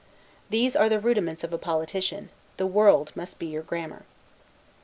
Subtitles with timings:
[0.49, 4.03] These are the rudiments of a politician; the world must be your grammar.